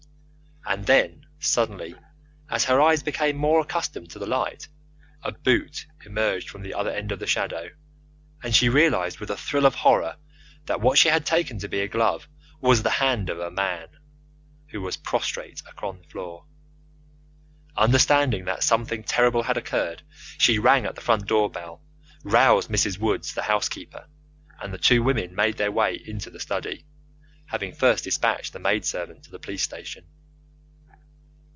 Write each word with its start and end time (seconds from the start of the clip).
And 0.63 0.85
then 0.85 1.25
suddenly, 1.39 1.95
as 2.49 2.65
her 2.65 2.79
eyes 2.79 3.01
became 3.03 3.35
more 3.35 3.59
accustomed 3.61 4.11
to 4.11 4.19
the 4.19 4.27
light, 4.27 4.69
a 5.23 5.31
boot 5.33 5.85
emerged 6.05 6.49
from 6.49 6.61
the 6.61 6.75
other 6.75 6.91
end 6.91 7.11
of 7.11 7.19
the 7.19 7.27
shadow, 7.27 7.71
and 8.43 8.55
she 8.55 8.69
realized, 8.69 9.19
with 9.19 9.31
a 9.31 9.35
thrill 9.35 9.65
of 9.65 9.73
horror, 9.75 10.15
that 10.67 10.79
what 10.79 10.97
she 10.99 11.09
had 11.09 11.25
taken 11.25 11.57
to 11.59 11.67
be 11.67 11.79
a 11.81 11.87
glove 11.89 12.29
was 12.61 12.83
the 12.83 12.89
hand 12.91 13.29
of 13.31 13.39
a 13.39 13.49
man, 13.51 13.87
who 14.67 14.81
was 14.81 14.95
prostrate 14.97 15.61
upon 15.67 15.97
the 15.97 16.07
floor. 16.07 16.45
Understanding 17.75 18.45
that 18.45 18.63
something 18.63 19.03
terrible 19.03 19.41
had 19.43 19.57
occurred, 19.57 20.03
she 20.37 20.57
rang 20.59 20.85
at 20.85 20.93
the 20.95 21.01
front 21.01 21.25
door, 21.25 21.51
roused 22.23 22.69
Mrs. 22.69 22.97
Woods, 22.99 23.33
the 23.33 23.41
housekeeper, 23.43 24.07
and 24.61 24.71
the 24.73 24.77
two 24.77 25.01
women 25.03 25.33
made 25.35 25.57
their 25.57 25.71
way 25.71 25.95
into 26.05 26.29
the 26.29 26.39
study, 26.39 26.85
having 27.47 27.73
first 27.73 28.03
dispatched 28.05 28.53
the 28.53 28.59
maidservant 28.59 29.23
to 29.23 29.31
the 29.31 29.39
police 29.39 29.63
station. 29.63 30.05